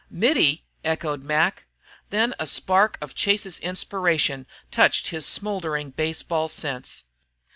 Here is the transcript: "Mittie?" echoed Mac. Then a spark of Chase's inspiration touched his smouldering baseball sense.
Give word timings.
"Mittie?" 0.09 0.65
echoed 0.83 1.21
Mac. 1.21 1.67
Then 2.09 2.33
a 2.39 2.47
spark 2.47 2.97
of 3.01 3.13
Chase's 3.13 3.59
inspiration 3.59 4.47
touched 4.71 5.09
his 5.09 5.27
smouldering 5.27 5.91
baseball 5.91 6.49
sense. 6.49 7.05